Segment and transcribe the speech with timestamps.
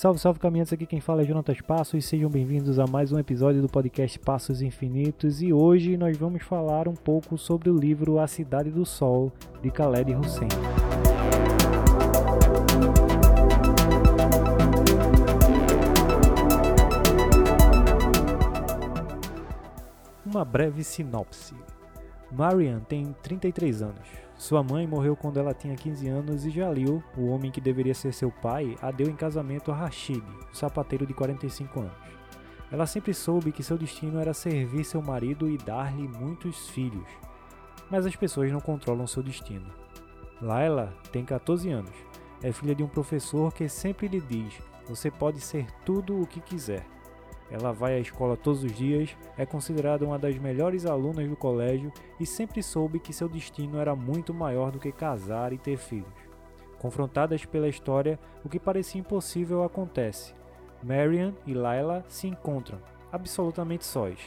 [0.00, 3.18] Salve, salve caminhantes, aqui quem fala é Jonatas Passos e sejam bem-vindos a mais um
[3.18, 8.18] episódio do podcast Passos Infinitos e hoje nós vamos falar um pouco sobre o livro
[8.18, 9.30] A Cidade do Sol,
[9.60, 10.48] de Khaled Hussein.
[20.24, 21.54] Uma breve sinopse.
[22.32, 24.29] Marian tem 33 anos.
[24.40, 28.10] Sua mãe morreu quando ela tinha 15 anos e Jalil, o homem que deveria ser
[28.14, 31.92] seu pai, a deu em casamento a Rashid, o sapateiro de 45 anos.
[32.72, 37.06] Ela sempre soube que seu destino era servir seu marido e dar-lhe muitos filhos.
[37.90, 39.70] Mas as pessoas não controlam seu destino.
[40.40, 41.92] Laila tem 14 anos.
[42.42, 44.54] É filha de um professor que sempre lhe diz:
[44.88, 46.86] Você pode ser tudo o que quiser.
[47.50, 51.92] Ela vai à escola todos os dias, é considerada uma das melhores alunas do colégio
[52.18, 56.30] e sempre soube que seu destino era muito maior do que casar e ter filhos.
[56.78, 60.32] Confrontadas pela história, o que parecia impossível acontece.
[60.82, 62.78] Marian e Layla se encontram,
[63.12, 64.18] absolutamente sós.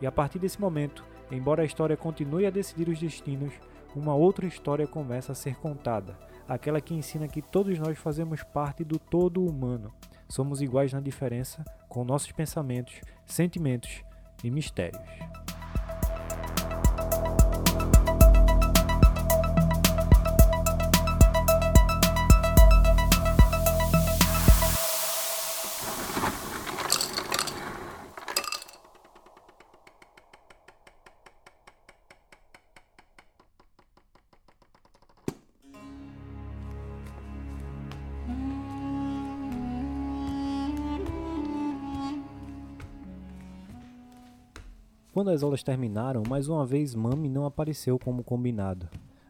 [0.00, 3.54] E a partir desse momento, embora a história continue a decidir os destinos,
[3.94, 8.84] uma outra história começa a ser contada, aquela que ensina que todos nós fazemos parte
[8.84, 9.92] do todo humano.
[10.28, 14.02] Somos iguais na diferença, com nossos pensamentos, sentimentos
[14.42, 15.02] e mistérios.
[45.16, 48.86] Quando as aulas terminaram, mais uma vez Mami não apareceu como combinado.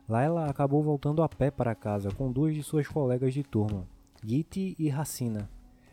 [0.08, 3.86] Laila acabou voltando a pé para casa com duas de suas colegas de turma,
[4.20, 5.48] Giti e Racina.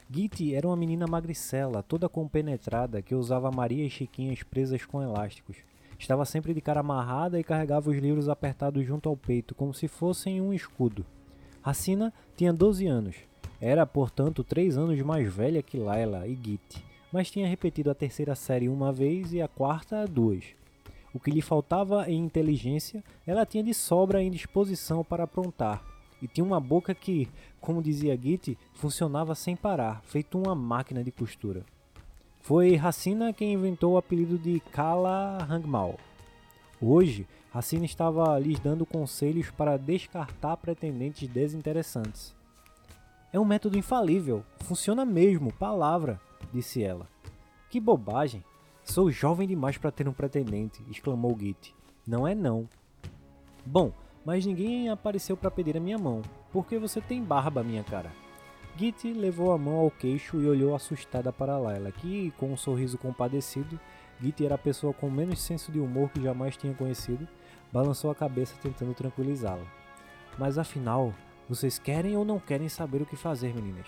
[0.10, 5.58] Giti era uma menina magricela, toda compenetrada, que usava Maria e Chiquinhas presas com elásticos.
[6.00, 9.88] Estava sempre de cara amarrada e carregava os livros apertados junto ao peito, como se
[9.88, 11.06] fossem um escudo.
[11.62, 13.16] Racina tinha 12 anos.
[13.62, 18.34] Era, portanto, três anos mais velha que Laila e Giti mas tinha repetido a terceira
[18.34, 20.44] série uma vez e a quarta duas.
[21.14, 25.86] O que lhe faltava em inteligência, ela tinha de sobra em disposição para aprontar,
[26.20, 27.30] e tinha uma boca que,
[27.62, 31.64] como dizia Git, funcionava sem parar, feito uma máquina de costura.
[32.42, 36.00] Foi Racina quem inventou o apelido de Kala Hangmal.
[36.82, 42.36] Hoje, Racina estava lhes dando conselhos para descartar pretendentes desinteressantes.
[43.32, 46.20] É um método infalível, funciona mesmo, palavra
[46.54, 47.10] disse ela.
[47.70, 48.44] Que bobagem!
[48.84, 51.74] Sou jovem demais para ter um pretendente, exclamou Git.
[52.06, 52.68] Não é não.
[53.66, 53.92] Bom,
[54.26, 56.22] mas ninguém apareceu para pedir a minha mão.
[56.52, 58.12] Porque você tem barba, minha cara.
[58.78, 62.98] Git levou a mão ao queixo e olhou assustada para Layla, que, com um sorriso
[62.98, 63.80] compadecido,
[64.22, 67.28] Git era a pessoa com menos senso de humor que jamais tinha conhecido,
[67.72, 69.66] balançou a cabeça tentando tranquilizá-la.
[70.38, 71.14] Mas afinal,
[71.48, 73.88] vocês querem ou não querem saber o que fazer, meninas?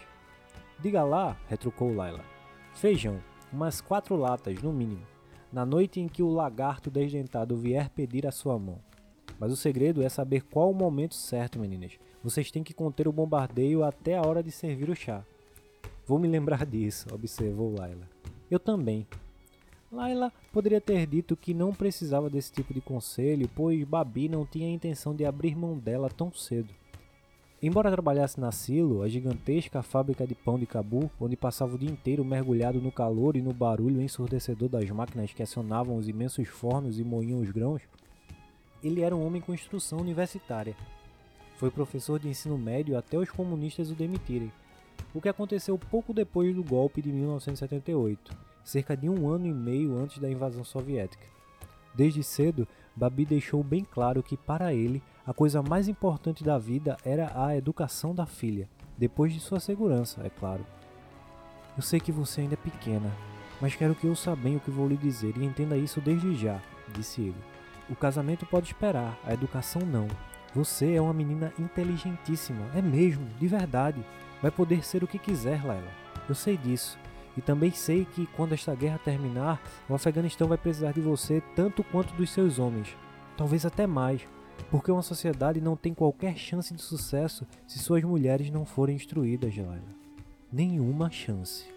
[0.79, 2.34] Diga lá, retrucou Layla.
[2.75, 5.07] Feijão, umas quatro latas no mínimo,
[5.51, 8.79] na noite em que o lagarto desdentado vier pedir a sua mão.
[9.39, 11.97] Mas o segredo é saber qual o momento certo, meninas.
[12.21, 15.23] Vocês têm que conter o bombardeio até a hora de servir o chá.
[16.05, 18.09] Vou me lembrar disso, observou Laila.
[18.51, 19.07] Eu também.
[19.89, 24.67] Laila poderia ter dito que não precisava desse tipo de conselho, pois Babi não tinha
[24.67, 26.73] a intenção de abrir mão dela tão cedo.
[27.61, 31.89] Embora trabalhasse na Silo, a gigantesca fábrica de pão de Cabu, onde passava o dia
[31.89, 36.99] inteiro mergulhado no calor e no barulho ensurdecedor das máquinas que acionavam os imensos fornos
[36.99, 37.81] e moíam os grãos,
[38.83, 40.75] ele era um homem com instrução universitária.
[41.55, 44.51] Foi professor de ensino médio até os comunistas o demitirem,
[45.13, 49.97] o que aconteceu pouco depois do golpe de 1978, cerca de um ano e meio
[49.97, 51.34] antes da invasão soviética.
[51.95, 56.97] Desde cedo, Babi deixou bem claro que para ele a coisa mais importante da vida
[57.03, 60.65] era a educação da filha, depois de sua segurança, é claro.
[61.75, 63.11] Eu sei que você ainda é pequena,
[63.59, 66.61] mas quero que ouça bem o que vou lhe dizer e entenda isso desde já,
[66.93, 67.35] disse ele.
[67.89, 70.07] O casamento pode esperar, a educação não.
[70.53, 74.03] Você é uma menina inteligentíssima, é mesmo, de verdade.
[74.41, 75.91] Vai poder ser o que quiser, Laila.
[76.29, 76.97] Eu sei disso.
[77.37, 81.83] E também sei que quando esta guerra terminar, o Afeganistão vai precisar de você tanto
[81.83, 82.95] quanto dos seus homens.
[83.35, 84.25] Talvez até mais,
[84.71, 89.55] porque uma sociedade não tem qualquer chance de sucesso se suas mulheres não forem instruídas,
[89.55, 89.83] Laila.
[90.51, 91.74] Nenhuma chance.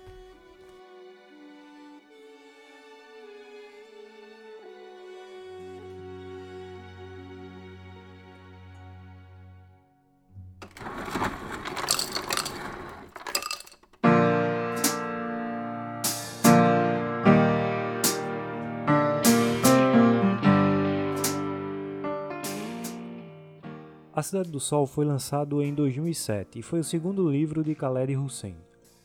[24.18, 28.16] A Cidade do Sol foi lançado em 2007 e foi o segundo livro de Khaled
[28.16, 28.56] Hussein,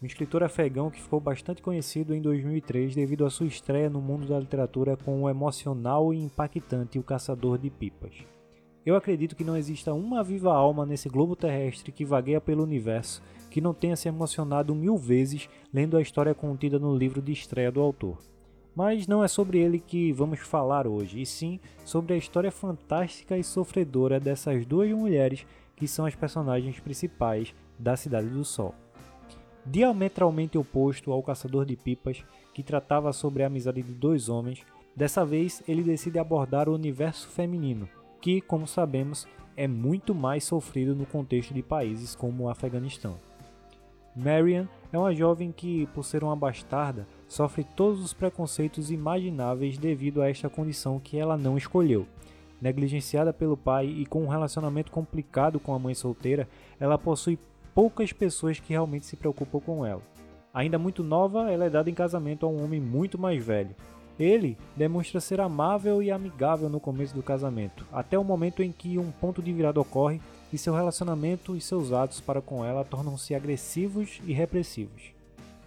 [0.02, 4.26] um escritor afegão que ficou bastante conhecido em 2003 devido à sua estreia no mundo
[4.26, 8.26] da literatura com o emocional e impactante O Caçador de Pipas.
[8.84, 13.22] Eu acredito que não exista uma viva alma nesse globo terrestre que vagueia pelo universo
[13.52, 17.72] que não tenha se emocionado mil vezes lendo a história contida no livro de estreia
[17.72, 18.18] do autor.
[18.76, 23.38] Mas não é sobre ele que vamos falar hoje, e sim sobre a história fantástica
[23.38, 28.74] e sofredora dessas duas mulheres que são as personagens principais da Cidade do Sol.
[29.66, 32.24] Diametralmente oposto ao Caçador de Pipas,
[32.54, 34.64] que tratava sobre a amizade de dois homens,
[34.96, 37.88] dessa vez ele decide abordar o universo feminino,
[38.22, 43.20] que, como sabemos, é muito mais sofrido no contexto de países como o Afeganistão.
[44.16, 50.22] Marian é uma jovem que, por ser uma bastarda, sofre todos os preconceitos imagináveis devido
[50.22, 52.06] a esta condição que ela não escolheu.
[52.62, 56.48] Negligenciada pelo pai e com um relacionamento complicado com a mãe solteira,
[56.80, 57.38] ela possui
[57.74, 60.02] poucas pessoas que realmente se preocupam com ela.
[60.54, 63.76] Ainda muito nova, ela é dada em casamento a um homem muito mais velho.
[64.20, 69.00] Ele demonstra ser amável e amigável no começo do casamento, até o momento em que
[69.00, 70.22] um ponto de virada ocorre
[70.52, 75.12] e seu relacionamento e seus atos para com ela tornam-se agressivos e repressivos.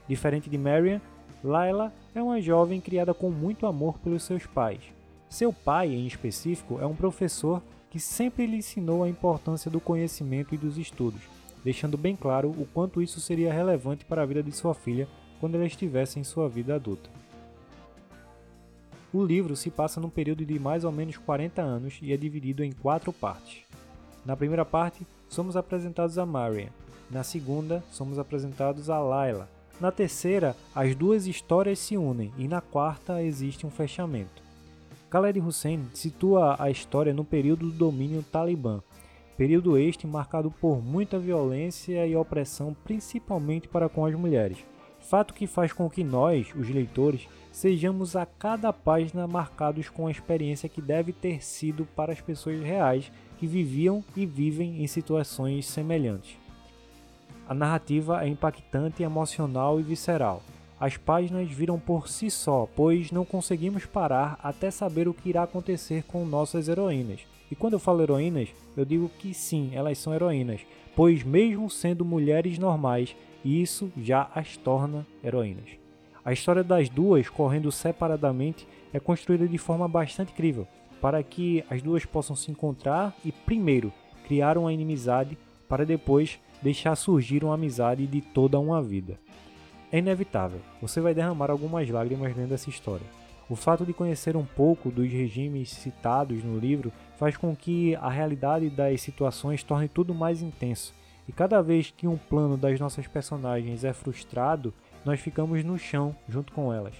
[0.09, 1.01] Diferente de Marian,
[1.45, 4.81] Layla é uma jovem criada com muito amor pelos seus pais.
[5.29, 10.55] Seu pai, em específico, é um professor que sempre lhe ensinou a importância do conhecimento
[10.55, 11.23] e dos estudos,
[11.65, 15.09] deixando bem claro o quanto isso seria relevante para a vida de sua filha
[15.41, 17.11] quando ela estivesse em sua vida adulta.
[19.13, 22.63] O livro se passa num período de mais ou menos 40 anos e é dividido
[22.63, 23.63] em quatro partes.
[24.25, 26.69] Na primeira parte, somos apresentados a Marian.
[27.11, 29.49] Na segunda, somos apresentados a Layla.
[29.79, 34.43] Na terceira, as duas histórias se unem e na quarta existe um fechamento.
[35.11, 38.83] Khaled Hussein situa a história no período do domínio talibã,
[39.37, 44.59] período este marcado por muita violência e opressão, principalmente para com as mulheres.
[44.99, 50.11] Fato que faz com que nós, os leitores, sejamos a cada página marcados com a
[50.11, 55.67] experiência que deve ter sido para as pessoas reais que viviam e vivem em situações
[55.67, 56.46] semelhantes.
[57.49, 60.43] A narrativa é impactante, emocional e visceral.
[60.81, 65.45] As páginas viram por si só, pois não conseguimos parar até saber o que irá
[65.45, 67.21] acontecer com nossas heroínas.
[67.51, 70.61] E quando eu falo heroínas, eu digo que sim, elas são heroínas,
[70.97, 73.15] pois mesmo sendo mulheres normais,
[73.45, 75.71] isso já as torna heroínas.
[76.25, 80.67] A história das duas correndo separadamente é construída de forma bastante incrível,
[81.01, 83.93] para que as duas possam se encontrar e, primeiro,
[84.27, 85.39] criar uma inimizade
[85.69, 89.21] para depois deixar surgir uma amizade de toda uma vida.
[89.93, 93.07] É inevitável, você vai derramar algumas lágrimas dentro dessa história.
[93.49, 98.11] O fato de conhecer um pouco dos regimes citados no livro faz com que a
[98.11, 100.93] realidade das situações torne tudo mais intenso.
[101.29, 104.75] E cada vez que um plano das nossas personagens é frustrado,
[105.05, 106.95] nós ficamos no chão junto com elas.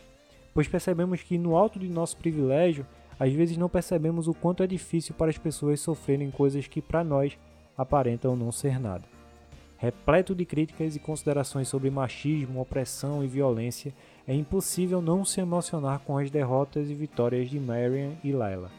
[0.55, 2.87] Pois percebemos que no alto de nosso privilégio
[3.19, 7.03] às vezes não percebemos o quanto é difícil para as pessoas sofrerem coisas que para
[7.03, 7.37] nós
[7.77, 9.16] aparentam não ser nada.
[9.79, 13.93] Repleto de críticas e considerações sobre machismo, opressão e violência,
[14.27, 18.71] é impossível não se emocionar com as derrotas e vitórias de Marian e Layla.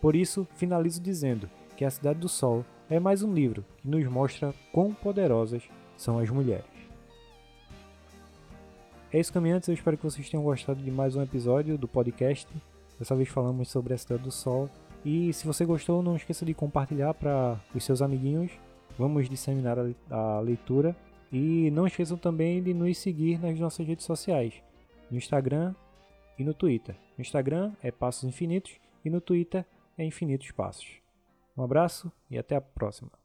[0.00, 4.04] Por isso, finalizo dizendo que A Cidade do Sol é mais um livro que nos
[4.06, 5.62] mostra quão poderosas
[5.96, 6.64] são as mulheres.
[9.12, 9.68] É isso, caminhantes.
[9.68, 12.48] Eu espero que vocês tenham gostado de mais um episódio do podcast.
[12.98, 14.68] Dessa vez falamos sobre a Cidade do Sol.
[15.04, 18.50] E se você gostou, não esqueça de compartilhar para os seus amiguinhos.
[18.98, 19.76] Vamos disseminar
[20.10, 20.96] a leitura.
[21.32, 24.54] E não esqueçam também de nos seguir nas nossas redes sociais,
[25.10, 25.74] no Instagram
[26.38, 26.94] e no Twitter.
[27.18, 29.64] No Instagram é Passos Infinitos e no Twitter
[29.98, 31.00] é Infinitos Passos.
[31.56, 33.23] Um abraço e até a próxima.